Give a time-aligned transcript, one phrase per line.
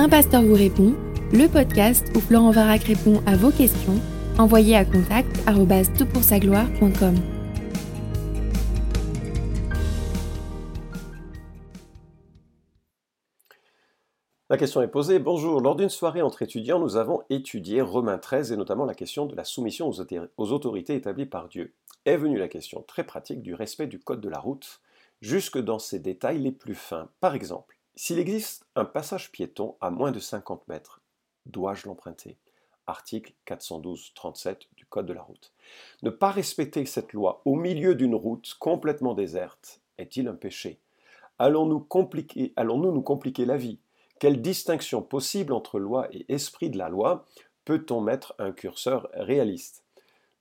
[0.00, 0.94] Un pasteur vous répond,
[1.32, 4.00] le podcast où Florent Varac répond à vos questions,
[4.38, 7.16] envoyez à contact gloire.com
[14.48, 15.18] La question est posée.
[15.18, 19.26] Bonjour, lors d'une soirée entre étudiants, nous avons étudié Romains 13 et notamment la question
[19.26, 19.90] de la soumission
[20.36, 21.74] aux autorités établies par Dieu.
[22.04, 24.80] Est venue la question très pratique du respect du code de la route,
[25.20, 27.08] jusque dans ses détails les plus fins.
[27.20, 31.00] Par exemple, s'il existe un passage piéton à moins de 50 mètres,
[31.46, 32.36] dois-je l'emprunter?
[32.86, 35.52] Article 412-37 du Code de la route.
[36.04, 40.78] Ne pas respecter cette loi au milieu d'une route complètement déserte est-il un péché?
[41.40, 41.84] Allons-nous
[42.54, 43.80] allons nous compliquer la vie?
[44.20, 47.26] Quelle distinction possible entre loi et esprit de la loi?
[47.64, 49.82] Peut-on mettre un curseur réaliste?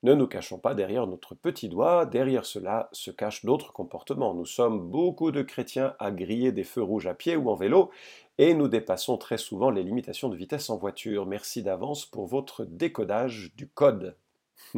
[0.04, 4.36] Ne nous cachons pas derrière notre petit doigt, derrière cela se cachent d'autres comportements.
[4.36, 7.90] Nous sommes beaucoup de chrétiens à griller des feux rouges à pied ou en vélo,
[8.38, 11.26] et nous dépassons très souvent les limitations de vitesse en voiture.
[11.26, 14.16] Merci d'avance pour votre décodage du code.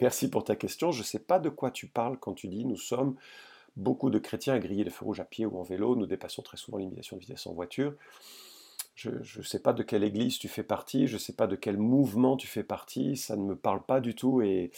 [0.00, 0.90] Merci pour ta question.
[0.90, 3.16] Je ne sais pas de quoi tu parles quand tu dis nous sommes
[3.76, 5.96] beaucoup de chrétiens à griller les feux rouges à pied ou en vélo.
[5.96, 7.94] Nous dépassons très souvent l'imitation de vitesse en voiture.
[8.94, 11.56] Je ne sais pas de quelle église tu fais partie, je ne sais pas de
[11.56, 14.70] quel mouvement tu fais partie, ça ne me parle pas du tout et,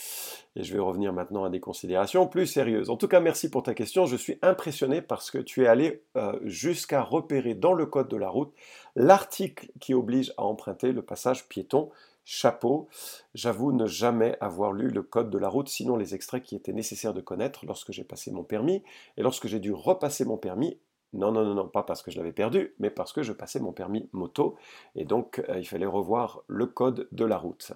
[0.56, 2.88] je vais revenir maintenant à des considérations plus sérieuses.
[2.88, 6.02] En tout cas, merci pour ta question, je suis impressionné parce que tu es allé
[6.16, 8.54] euh, jusqu'à repérer dans le code de la route
[8.94, 11.90] l'article qui oblige à emprunter le passage piéton
[12.26, 12.88] chapeau.
[13.34, 16.72] J'avoue ne jamais avoir lu le code de la route, sinon les extraits qui étaient
[16.72, 18.82] nécessaires de connaître lorsque j'ai passé mon permis.
[19.16, 20.78] Et lorsque j'ai dû repasser mon permis,
[21.16, 23.60] non, non, non, non, pas parce que je l'avais perdu, mais parce que je passais
[23.60, 24.56] mon permis moto.
[24.94, 27.72] Et donc, euh, il fallait revoir le code de la route.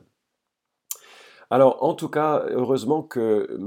[1.53, 3.59] Alors, en tout cas, heureusement que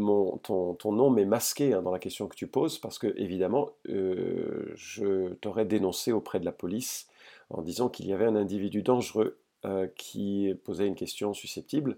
[0.43, 4.71] ton, nom m'est masqué hein, dans la question que tu poses, parce que, évidemment, euh,
[4.75, 7.09] je t'aurais dénoncé auprès de la police
[7.49, 11.97] en disant qu'il y avait un individu dangereux euh, qui posait une question susceptible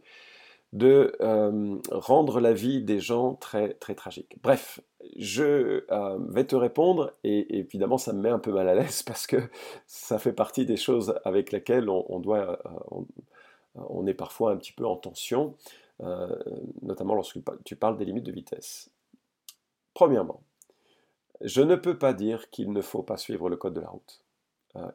[0.75, 4.37] de euh, rendre la vie des gens très très tragique.
[4.43, 4.81] Bref,
[5.15, 9.01] je euh, vais te répondre et, évidemment ça me met un peu mal à l'aise
[9.07, 9.37] parce que
[9.87, 12.59] ça fait partie des choses avec lesquelles on, doit,
[13.75, 15.55] on, est parfois un petit peu en tension,
[16.81, 18.89] notamment lorsque tu parles des limites de vitesse.
[19.93, 20.41] Premièrement,
[21.39, 24.25] je ne peux pas dire qu'il ne faut pas suivre le code de la route.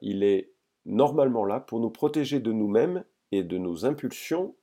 [0.02, 0.52] il est
[0.84, 3.02] normalement là pour nous protéger de nous-mêmes
[3.32, 4.54] et de nos impulsions,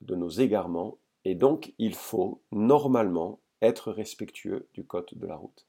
[0.00, 5.66] de nos égarements, et donc il faut normalement être respectueux du code de la route.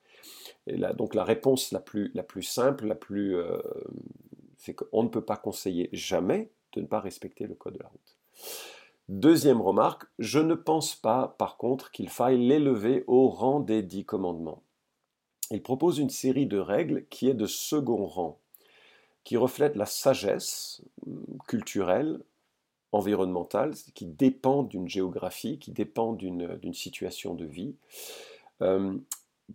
[0.68, 2.12] Et là, donc la réponse la plus,
[2.44, 3.60] simple, la plus, euh,
[4.58, 7.88] c'est qu'on ne peut pas conseiller jamais de ne pas respecter le code de la
[7.88, 8.18] route.
[9.10, 14.06] Deuxième remarque, je ne pense pas par contre qu'il faille l'élever au rang des dix
[14.06, 14.64] commandements.
[15.50, 18.40] Il propose une série de règles qui est de second rang
[19.28, 21.12] qui reflète la sagesse euh,
[21.50, 22.22] culturelle,
[22.92, 27.76] environnementale, qui dépend d'une géographie, qui dépend d'une situation de vie,
[28.62, 28.98] euh,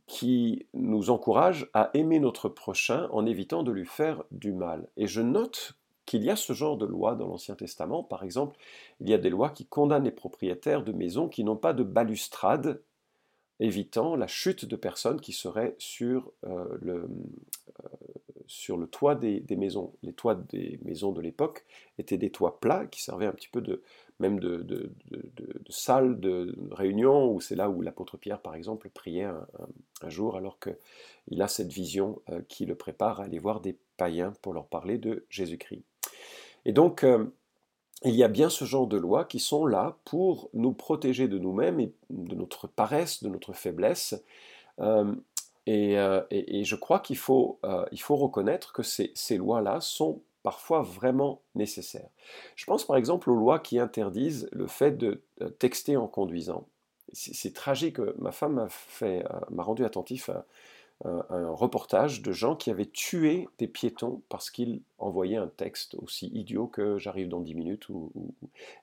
[0.07, 4.89] qui nous encourage à aimer notre prochain en évitant de lui faire du mal.
[4.97, 5.75] Et je note
[6.07, 8.03] qu'il y a ce genre de loi dans l'Ancien Testament.
[8.03, 8.57] Par exemple,
[9.01, 11.83] il y a des lois qui condamnent les propriétaires de maisons qui n'ont pas de
[11.83, 12.83] balustrade,
[13.61, 17.09] évitant la chute de personnes qui seraient sur euh, le,
[18.53, 19.95] sur le toit des, maisons.
[20.03, 21.65] Les toits des maisons de l'époque
[21.99, 23.83] étaient des toits plats qui servaient un petit peu de
[24.21, 24.93] même de,
[25.71, 29.47] salle de réunion, où c'est là où l'apôtre Pierre, par exemple, priait un,
[30.09, 34.35] jour alors qu'il a cette vision euh, qui le prépare à aller voir des païens
[34.43, 35.85] pour leur parler de Jésus-Christ.
[36.67, 37.25] Et donc, euh,
[38.05, 41.39] il y a bien ce genre de lois qui sont là pour nous protéger de
[41.39, 44.23] nous-mêmes et de notre paresse, de notre faiblesse,
[44.81, 45.15] euh,
[45.69, 50.83] euh, et, je crois qu'il faut, euh, faut reconnaître que ces, ces lois-là sont parfois
[50.83, 52.09] vraiment nécessaires.
[52.57, 55.23] Je pense par exemple aux lois qui interdisent le fait de
[55.59, 56.67] texter en conduisant.
[57.13, 57.99] C'est tragique.
[58.19, 58.69] Ma femme
[59.03, 60.47] euh, m'a rendu attentif à,
[61.05, 66.29] un, reportage de gens qui avaient tué des piétons parce qu'ils envoyaient un texte aussi
[66.29, 67.89] idiot que j'arrive dans 10 minutes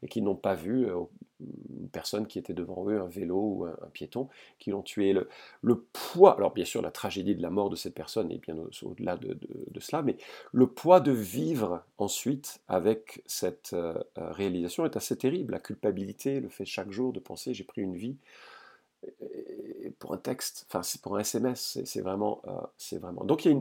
[0.03, 0.99] et qu'ils n'ont pas vu euh,
[1.39, 4.27] une personne qui était devant eux, un vélo ou un, piéton,
[4.59, 5.13] qui l'ont tué.
[5.13, 5.29] Le,
[5.61, 8.55] le, poids, alors bien sûr la tragédie de la mort de cette personne est bien
[8.83, 9.37] au-delà de,
[9.71, 10.17] de, cela, mais
[10.51, 15.53] le poids de vivre ensuite avec cette euh, réalisation est assez terrible.
[15.53, 18.17] La culpabilité, le fait chaque jour de penser j'ai pris une vie
[19.99, 23.23] pour un texte, enfin c'est pour un SMS, c'est vraiment, euh, c'est vraiment.
[23.23, 23.51] Donc il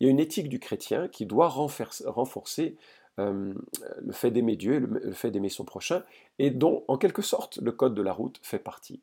[0.00, 2.76] y, a une, éthique du chrétien qui doit renforcer,
[3.18, 3.54] euh,
[4.00, 6.04] le fait d'aimer Dieu, le, le fait d'aimer son prochain,
[6.38, 9.00] et dont en quelque sorte le code de la route fait partie.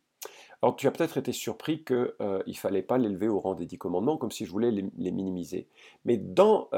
[0.61, 3.77] Alors tu as peut-être été surpris qu'il ne fallait pas l'élever au rang des dix
[3.77, 5.67] commandements, comme si je voulais les, minimiser.
[6.05, 6.69] Mais dans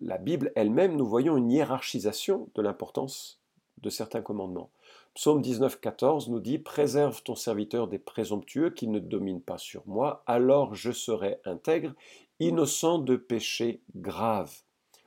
[0.00, 3.40] la Bible elle-même, nous voyons une hiérarchisation de l'importance
[3.82, 4.70] de certains commandements.
[5.18, 9.82] Psaume 19, 14 nous dit Préserve ton serviteur des présomptueux qui ne dominent pas sur
[9.84, 11.92] moi, alors je serai intègre,
[12.38, 14.54] innocent de péchés graves.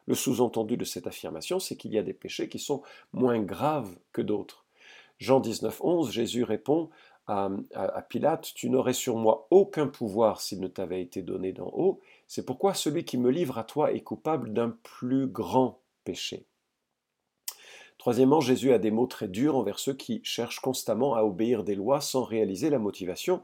[0.08, 2.82] Le sous-entendu de cette affirmation, c'est qu'il y a des péchés qui sont
[3.14, 4.66] moins graves que d'autres.
[5.18, 6.90] Jean 19, 11, Jésus répond
[7.28, 11.72] à, à Pilate Tu n'aurais sur moi aucun pouvoir s'il ne t'avait été donné d'en
[11.74, 12.02] haut.
[12.28, 16.48] C'est pourquoi celui qui me livre à toi est coupable d'un plus grand péché.
[18.02, 21.76] Troisièmement, Jésus a des mots très durs envers ceux qui cherchent constamment à obéir des
[21.76, 23.44] lois sans réaliser la motivation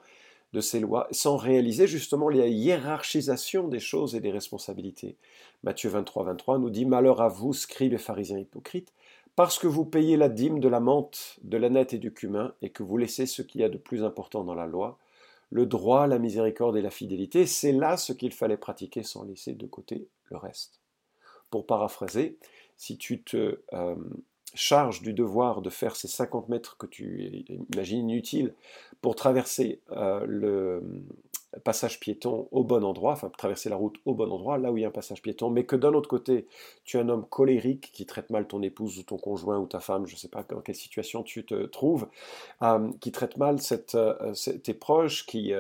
[0.51, 5.15] de ces lois, sans réaliser justement la hiérarchisation des choses et des responsabilités.
[5.61, 8.93] Matthieu 23, 23 nous dit Malheur à vous, scribes et pharisiens hypocrites,
[9.35, 12.71] parce que vous payez la dîme de la menthe, de la et du cumin, et
[12.71, 14.97] que vous laissez ce qu'il y a de plus important dans la loi,
[15.51, 19.53] le droit, la miséricorde et la fidélité, c'est là ce qu'il fallait pratiquer sans laisser
[19.53, 20.79] de côté le reste.
[21.51, 22.39] Pour paraphraser,
[22.75, 23.95] si tu te euh,
[24.57, 28.53] charge du devoir de faire ces 50 mètres que tu imagines inutiles
[29.01, 30.81] pour traverser euh, le
[31.63, 34.81] passage piéton au bon endroit, enfin traverser la route au bon endroit, là où il
[34.81, 36.47] y a un passage piéton, mais que d'un autre côté,
[36.83, 39.79] tu es un homme colérique qui traite mal ton épouse ou ton conjoint ou ta
[39.79, 42.07] femme, je ne sais pas dans quelle situation tu te trouves,
[42.63, 44.33] euh, qui traite mal euh,
[44.63, 45.53] tes proches, qui,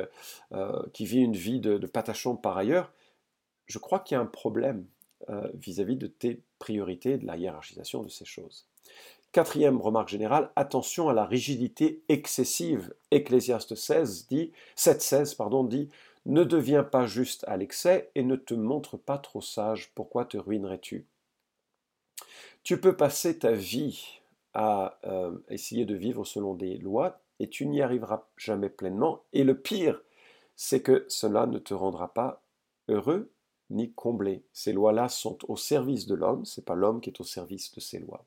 [0.99, 2.91] vit une vie de, patachon par ailleurs,
[3.65, 4.85] je crois qu'il y a un problème
[5.55, 8.67] vis-à-vis -vis de tes priorités, de la hiérarchisation de ces choses.
[9.37, 12.95] Quatrième remarque générale, attention à la rigidité excessive.
[13.11, 15.89] Ecclésiaste 16 dit, 7.16 pardon, dit
[16.25, 20.37] Ne deviens pas juste à l'excès et ne te montre pas trop sage, pourquoi te
[20.37, 21.05] ruinerais-tu?
[22.63, 24.21] Tu peux passer ta vie
[24.55, 29.21] à euh, essayer de vivre selon des lois et tu n'y arriveras jamais pleinement.
[29.33, 30.01] Et le pire,
[30.55, 32.41] c'est que cela ne te rendra pas
[32.87, 33.29] heureux
[33.69, 34.41] ni comblé.
[34.51, 37.79] Ces lois-là sont au service de l'homme, c'est pas l'homme qui est au service de
[37.79, 38.25] ces lois.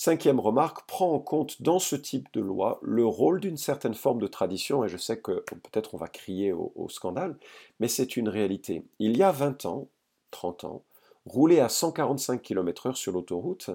[0.00, 4.20] Cinquième remarque, prend en compte dans ce type de loi le rôle d'une certaine forme
[4.20, 7.36] de tradition, et je sais que peut-être on va crier au, scandale,
[7.80, 8.84] mais c'est une réalité.
[9.00, 9.88] Il y a 20 ans,
[10.30, 10.84] 30 ans,
[11.26, 13.70] rouler à 145 km/h sur l'autoroute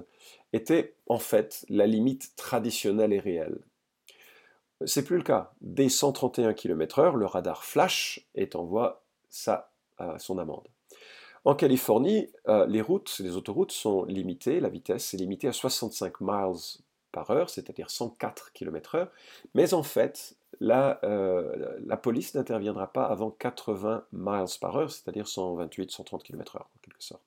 [0.54, 3.60] était en fait la limite traditionnelle et réelle.
[4.86, 5.52] C'est plus le cas.
[5.60, 9.74] Dès 131 km/h, le radar flash et envoie sa,
[10.20, 10.70] son amende.
[11.45, 16.22] En Californie, euh, les routes, les autoroutes sont limitées, la vitesse est limitée à 65
[16.22, 16.80] miles
[17.12, 19.10] par heure, c'est-à-dire 104 km/h,
[19.54, 25.25] mais en fait, la, euh, la police n'interviendra pas avant 80 miles par heure, c'est-à-dire
[25.25, 27.24] 128-130 km/h en quelque sorte.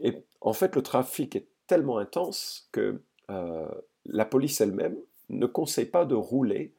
[0.00, 3.00] Et en fait, le trafic est tellement intense que
[3.30, 3.68] euh,
[4.06, 4.96] la police elle-même
[5.28, 6.72] ne conseille pas de rouler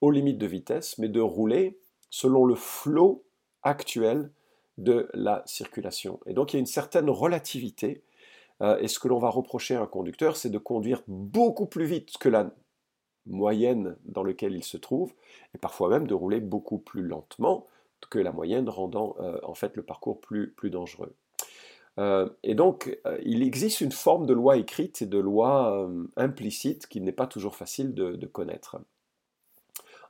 [0.00, 1.78] aux limites de vitesse, mais de rouler
[2.10, 3.24] selon le flot
[3.62, 4.30] actuel
[4.78, 6.20] de la circulation.
[6.26, 8.02] Et donc il y a une certaine relativité.
[8.62, 11.86] Euh, et ce que l'on va reprocher à un conducteur, c'est de conduire beaucoup plus
[11.86, 12.50] vite que la
[13.26, 15.12] moyenne dans laquelle il se trouve,
[15.54, 17.66] et parfois même de rouler beaucoup plus lentement
[18.10, 21.14] que la moyenne, rendant euh, en fait le parcours plus, dangereux.
[21.98, 27.00] Euh, et donc, il existe une forme de loi écrite et de loi implicite qui
[27.00, 28.78] n'est pas toujours facile de connaître.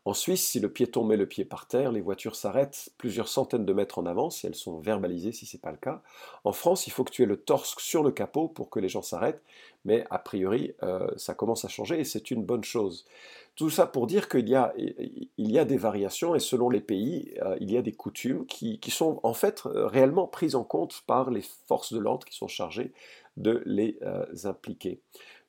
[0.07, 3.65] En Suisse, si le piéton met le pied par terre, les voitures s'arrêtent plusieurs centaines
[3.65, 6.03] de mètres en avant, si elles sont verbalisées, si ce n'est pas le cas.
[6.45, 8.91] En France, il faut que tu aies le torse sur le capot pour que les
[8.91, 9.43] gens s'arrêtent,
[9.87, 13.07] mais a priori, euh, ça commence à changer et c'est une bonne chose.
[13.55, 16.83] Tout ça pour dire qu'il y, a, il y a des variations et selon les
[16.83, 20.65] pays, euh, il y a des coutumes qui, sont en fait euh, réellement prises en
[20.65, 22.93] compte par les forces de l'ordre qui sont chargées
[23.39, 23.99] de les
[24.45, 25.01] impliquer.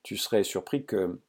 [0.02, 1.20] Tu serais surpris que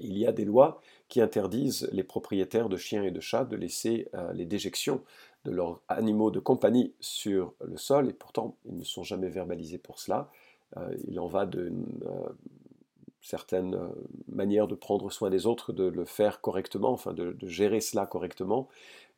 [0.00, 0.80] il y a des lois
[1.12, 5.02] qui interdisent les propriétaires de chiens et de chats de laisser euh, les déjections
[5.44, 9.76] de leurs animaux de compagnie sur le sol, et pourtant ils ne sont jamais verbalisés
[9.76, 10.30] pour cela.
[10.78, 11.70] Euh, il en va de
[12.06, 12.28] euh,
[13.20, 13.78] certaines
[14.26, 18.68] manières de prendre soin des autres, de le faire correctement, enfin de, gérer cela correctement,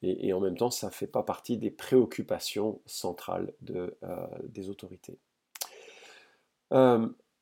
[0.02, 3.96] et, en même temps ça ne fait pas partie des préoccupations centrales de,
[4.48, 5.16] des autorités.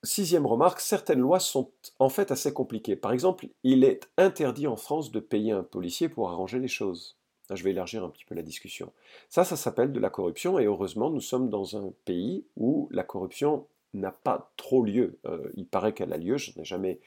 [0.05, 2.97] Sixième remarque, certaines lois sont en fait assez compliquées.
[2.97, 7.17] Par exemple, il est interdit en France de payer un policier pour arranger les choses.
[7.55, 8.93] je vais élargir un petit peu la discussion.
[9.29, 13.05] Ça, ça s'appelle de la corruption et heureusement, nous sommes dans un pays où la
[13.05, 15.19] corruption n'a pas trop lieu.
[15.27, 16.99] Euh, il paraît qu'elle a lieu, je n'ai jamais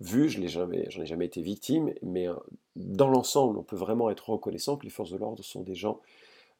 [0.00, 2.34] vu, je n'ai jamais, ai jamais été victime, mais euh,
[2.76, 6.00] dans l'ensemble, on peut vraiment être reconnaissant que les forces de l'ordre sont des gens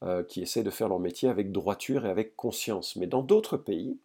[0.03, 2.95] euh, qui essaient de faire leur métier avec droiture et avec conscience.
[2.95, 3.97] Mais dans d'autres pays,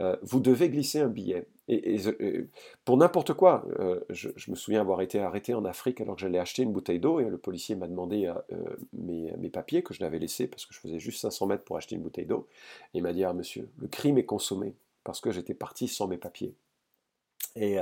[0.00, 1.46] euh, vous devez glisser un billet.
[1.68, 1.98] Et,
[2.84, 3.64] pour n'importe quoi,
[4.10, 7.20] je, me souviens avoir été arrêté en Afrique alors que j'allais acheter une bouteille d'eau
[7.20, 8.30] et le policier m'a demandé
[8.92, 11.78] mes, mes, papiers que je l'avais laissés parce que je faisais juste 500 mètres pour
[11.78, 12.46] acheter une bouteille d'eau.
[12.92, 14.74] Et il m'a dit, ah monsieur, le crime est consommé
[15.04, 16.54] parce que j'étais parti sans mes papiers.
[17.56, 17.78] Et,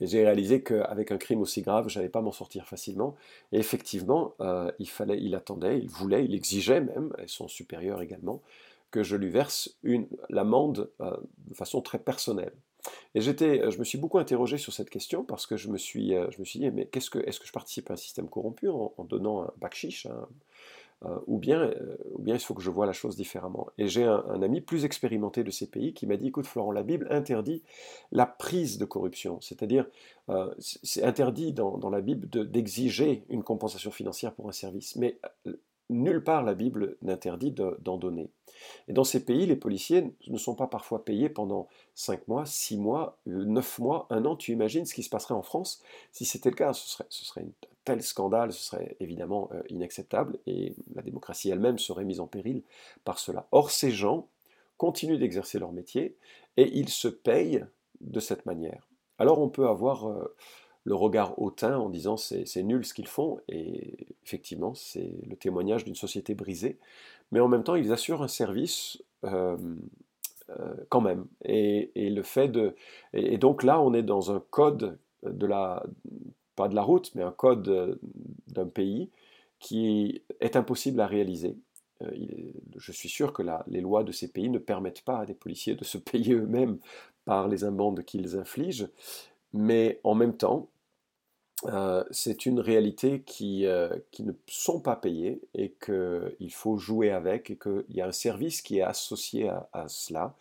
[0.00, 3.16] j'ai réalisé qu'avec un crime aussi grave, je n'allais pas m'en sortir facilement.
[3.50, 4.34] Et effectivement,
[4.78, 8.40] il fallait, il attendait, il voulait, il exigeait même, et son supérieur également,
[8.90, 9.78] que je lui verse
[10.30, 12.52] l'amende de façon très personnelle.
[13.14, 16.10] Et j'étais, je me suis beaucoup interrogé sur cette question parce que je me suis,
[16.10, 18.68] je me suis dit, mais qu'est-ce que, est-ce que je participe à un système corrompu
[18.68, 20.28] en, donnant un bakshish, hein,
[21.04, 23.68] euh, ou, bien, euh, ou bien il faut que je vois la chose différemment?
[23.78, 26.82] Et j'ai un, ami plus expérimenté de ces pays qui m'a dit, écoute Florent, la
[26.82, 27.62] Bible interdit
[28.12, 29.86] la prise de corruption, c'est-à-dire
[30.28, 35.18] euh, c'est interdit dans la Bible d'exiger une compensation financière pour un service, mais
[35.90, 38.30] nulle part la Bible n'interdit d'en donner.
[38.88, 42.76] Et dans ces pays, les policiers ne sont pas parfois payés pendant 5 mois, 6
[42.76, 44.36] mois, 9 mois, 1 an.
[44.36, 45.82] Tu imagines ce qui se passerait en France?
[46.12, 49.62] Si c'était le cas Ce serait, ce serait un tel scandale, ce serait évidemment euh,
[49.70, 52.62] inacceptable et la démocratie elle-même serait mise en péril
[53.04, 53.46] par cela.
[53.50, 54.28] Or, ces gens
[54.76, 56.16] continuent d'exercer leur métier
[56.58, 57.64] et ils se payent
[58.00, 58.86] de cette manière.
[59.18, 60.08] Alors on peut avoir...
[60.08, 60.34] Euh,
[60.88, 65.84] le regard hautain en disant c'est nul ce qu'ils font, et effectivement c'est le témoignage
[65.84, 66.78] d'une société brisée,
[67.30, 69.58] mais en même temps ils assurent un service euh,
[70.48, 71.26] euh, quand même.
[71.44, 72.74] Et, le fait de...
[73.12, 75.84] Et, donc là on est dans un code de la...
[76.56, 77.98] pas de la route, mais un code
[78.46, 79.10] d'un pays
[79.60, 81.54] qui est impossible à réaliser.
[82.02, 82.10] Euh,
[82.78, 85.74] je suis sûr que les lois de ces pays ne permettent pas à des policiers
[85.74, 86.78] de se payer eux-mêmes
[87.26, 88.88] par les amendes qu'ils infligent,
[89.52, 90.70] mais en même temps,
[91.64, 97.10] euh, c'est une réalité qui, euh, qui, ne sont pas payées et qu'il faut jouer
[97.10, 100.34] avec et qu'il y a un service qui est associé à, cela,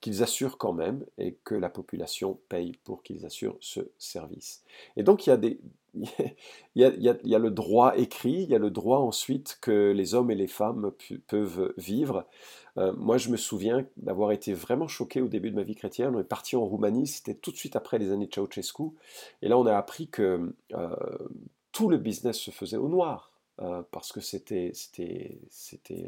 [0.00, 4.62] qu'ils assurent quand même et que la population paye pour qu'ils assurent ce service.
[4.96, 5.58] Et donc il
[6.74, 10.34] y a le droit écrit, il y a le droit ensuite que les hommes et
[10.34, 10.92] les femmes
[11.26, 12.26] peuvent vivre.
[12.78, 16.14] Euh, moi, je me souviens d'avoir été vraiment choqué au début de ma vie chrétienne.
[16.14, 18.90] On est parti en Roumanie, c'était tout de suite après les années de Ceausescu.
[19.42, 20.96] Et là, on a appris que euh,
[21.72, 24.72] tout le business se faisait au noir, euh, parce que c'était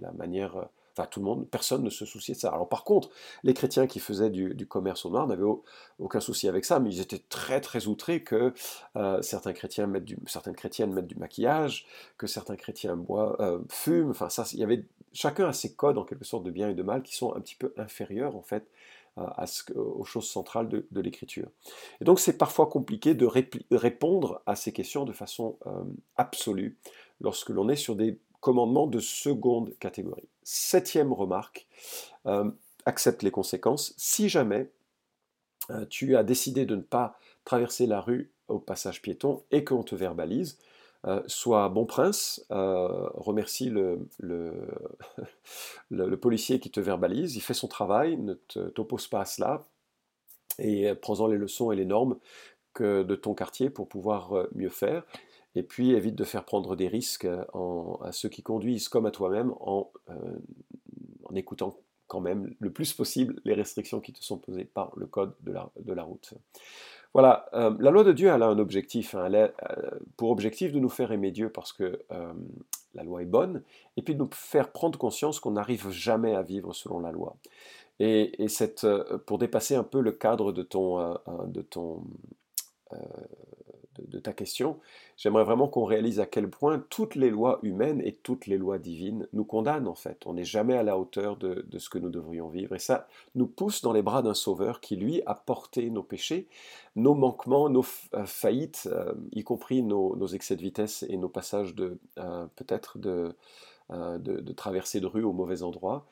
[0.00, 0.68] la manière
[1.06, 2.50] tout le monde, personne ne se souciait de ça.
[2.50, 3.10] Alors par contre,
[3.42, 5.46] les chrétiens qui faisaient du, commerce au noir n'avaient
[5.98, 8.52] aucun souci avec ça, mais ils étaient très très outrés que
[8.96, 11.86] euh, certains chrétiens mettent du, certaines chrétiennes mettent du maquillage,
[12.18, 14.10] que certains chrétiens boivent, euh, fument.
[14.10, 16.74] Enfin ça, il y avait chacun a ses codes en quelque sorte de bien et
[16.74, 18.68] de mal qui sont un petit peu inférieurs en fait
[19.74, 21.48] aux choses centrales de, l'écriture.
[22.00, 23.26] Et donc c'est parfois compliqué de
[23.72, 25.82] répondre à ces questions de façon euh,
[26.16, 26.78] absolue
[27.20, 30.28] lorsque l'on est sur des commandement de seconde catégorie.
[30.50, 31.66] Septième remarque,
[32.24, 32.50] euh,
[32.86, 33.92] accepte les conséquences.
[33.98, 34.72] Si jamais
[35.68, 39.82] euh, tu as décidé de ne pas traverser la rue au passage piéton et qu'on
[39.82, 40.56] te verbalise,
[41.06, 43.68] euh, sois bon prince, remercie
[44.20, 48.32] le, policier qui te verbalise, il fait son travail, ne
[48.70, 49.66] t'oppose pas à cela,
[50.58, 52.16] et prends-en les leçons et les normes
[52.80, 55.04] de ton quartier pour pouvoir mieux faire
[55.54, 57.44] et puis évite de faire prendre des risques euh,
[58.02, 60.14] à ceux qui conduisent comme à toi-même en, euh,
[61.24, 61.76] en, écoutant
[62.06, 65.52] quand même le plus possible les restrictions qui te sont posées par le code de
[65.52, 66.34] la, de la route.
[67.14, 69.14] Voilà, euh, la loi de Dieu, elle a un objectif.
[69.14, 69.24] Hein.
[69.26, 69.52] elle a
[70.16, 72.02] pour objectif de nous faire aimer Dieu parce que
[72.94, 73.62] la loi est bonne,
[73.96, 77.36] et puis de nous faire prendre conscience qu'on n'arrive jamais à vivre selon la loi.
[77.98, 78.86] Et, et cette,
[79.26, 82.04] pour dépasser un peu le cadre de ton, de ton
[84.06, 84.78] de, ta question,
[85.18, 88.78] j'aimerais vraiment qu'on réalise à quel point toutes les lois humaines et toutes les lois
[88.78, 90.22] divines nous condamnent en fait.
[90.25, 92.75] On n'est jamais à la hauteur de, ce que nous devrions vivre.
[92.75, 96.48] Et ça nous pousse dans les bras d'un sauveur qui, lui, a porté nos péchés,
[96.96, 97.84] nos manquements, nos
[98.14, 102.98] euh, faillites, euh, y compris nos, excès de vitesse et nos passages de euh, peut-être
[102.98, 103.34] de,
[104.56, 106.06] traversée de rue au mauvais endroit.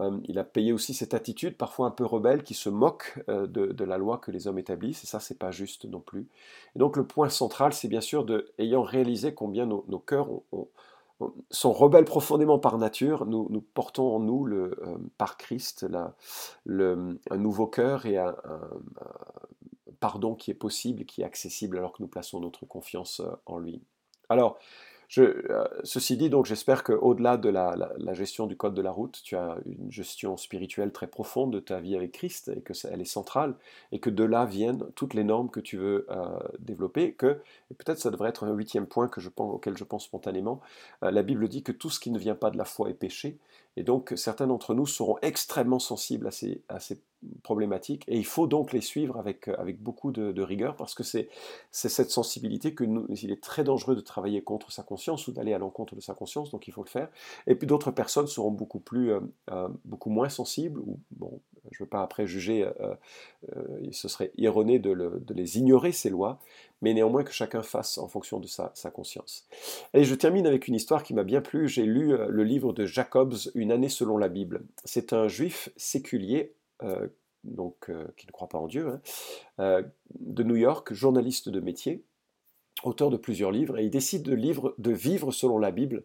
[0.00, 3.46] Euh, il a payé aussi cette attitude parfois un peu rebelle qui se moque euh,
[3.46, 6.28] de, la loi que les hommes établissent, et ça c'est pas juste non plus.
[6.74, 10.28] Et donc le point central, c'est bien sûr de, réalisé combien nos, cœurs
[11.50, 14.74] sont rebelles profondément par nature, nous, portons en nous euh,
[15.18, 18.34] par Christ un nouveau cœur et un,
[20.00, 23.82] pardon qui est possible, qui est accessible alors que nous plaçons notre confiance en lui.
[24.28, 24.58] Alors,
[25.20, 27.74] euh, ceci dit, donc j'espère qu'au-delà de la,
[28.14, 31.80] gestion du code de la route, tu as une gestion spirituelle très profonde de ta
[31.80, 33.54] vie avec Christ et que elle est centrale
[33.90, 36.24] et que de là viennent toutes les normes que tu veux euh,
[36.60, 37.12] développer.
[37.12, 37.40] Que
[37.76, 40.60] peut-être ça devrait être un huitième point auquel je pense spontanément.
[41.02, 42.94] Euh, la Bible dit que tout ce qui ne vient pas de la foi est
[42.94, 43.36] péché
[43.76, 47.00] Et donc, certains d'entre nous seront extrêmement sensibles à ces, à ces,
[47.42, 51.28] problématiques, et il faut donc les suivre avec, avec beaucoup de, rigueur, parce que c'est
[51.70, 52.84] cette sensibilité que
[53.22, 56.14] il est très dangereux de travailler contre sa conscience ou d'aller à l'encontre de sa
[56.14, 57.08] conscience, donc il faut le faire.
[57.46, 61.40] Et puis d'autres personnes seront beaucoup plus, euh, euh, beaucoup moins sensibles, ou bon,
[61.72, 62.94] je ne veux pas après juger, euh,
[63.90, 66.38] ce serait erroné de, le, de, les ignorer, ces lois,
[66.80, 69.46] mais néanmoins que chacun fasse en fonction de sa, conscience.
[69.94, 71.68] Et je termine avec une histoire qui m'a bien plu.
[71.68, 74.62] J'ai lu le livre de Jacobs, Une année selon la Bible.
[74.84, 77.08] C'est un juif séculier euh,
[77.44, 79.00] donc, euh, qui ne croit pas en Dieu, hein,
[79.58, 79.82] euh,
[80.14, 82.04] de New York, journaliste de métier,
[82.84, 86.04] auteur de plusieurs livres, et il décide de, de vivre selon la Bible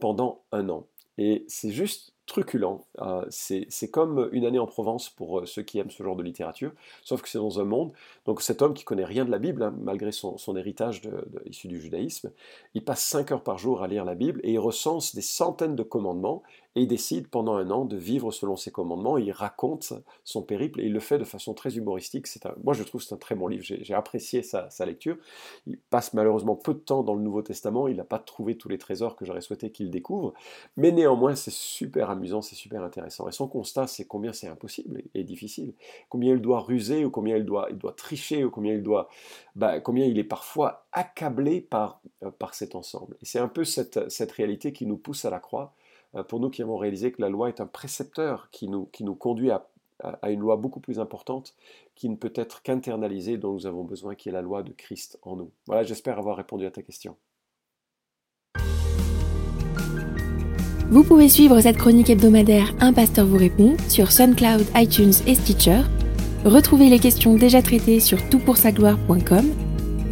[0.00, 0.86] pendant un an.
[1.18, 2.84] Et c'est juste truculent.
[3.00, 6.22] Euh, c'est comme une année en Provence pour euh, ceux qui aiment ce genre de
[6.22, 7.92] littérature, sauf que c'est dans un monde.
[8.26, 11.02] Donc cet homme qui connaît rien de la Bible, hein, malgré son, héritage
[11.46, 12.30] issu du judaïsme,
[12.74, 15.76] il passe 5 heures par jour à lire la Bible et il recense des centaines
[15.76, 16.42] de commandements
[16.74, 19.18] et il décide pendant un an de vivre selon ces commandements.
[19.18, 19.92] il raconte
[20.24, 22.26] son périple et il le fait de façon très humoristique.
[22.64, 25.16] Moi je trouve que c'est un très bon livre, j'ai apprécié sa, lecture.
[25.66, 28.68] Il passe malheureusement peu de temps dans le Nouveau Testament, il n'a pas trouvé tous
[28.68, 30.34] les trésors que j'aurais souhaité qu'il découvre,
[30.76, 33.28] mais néanmoins c'est super amusant c'est super intéressant.
[33.28, 35.74] Et son constat, c'est combien c'est impossible et, difficile,
[36.08, 39.08] combien il doit ruser, ou combien il doit, il doit tricher, ou combien il doit,
[39.56, 43.16] bah, combien il est parfois accablé par, euh, par cet ensemble.
[43.22, 45.74] Et c'est un peu cette, réalité qui nous pousse à la croix,
[46.28, 49.14] pour nous qui avons réalisé que la loi est un précepteur qui nous, qui nous
[49.14, 49.66] conduit à,
[50.00, 51.54] à une loi beaucoup plus importante
[51.94, 55.18] qui ne peut être qu'internalisée, dont nous avons besoin, qui est la loi de Christ
[55.22, 55.50] en nous.
[55.66, 57.16] Voilà, j'espère avoir répondu à ta question.
[60.90, 65.80] Vous pouvez suivre cette chronique hebdomadaire Un pasteur vous répond sur SoundCloud, iTunes et Stitcher.
[66.44, 69.50] Retrouvez les questions déjà traitées sur toutpoursagloire.com.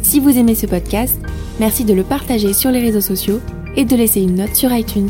[0.01, 1.21] Si vous aimez ce podcast,
[1.59, 3.41] merci de le partager sur les réseaux sociaux
[3.75, 5.09] et de laisser une note sur iTunes.